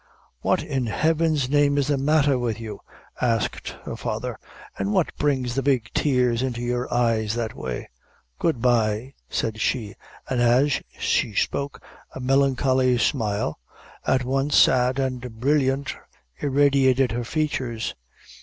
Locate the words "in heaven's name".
0.63-1.77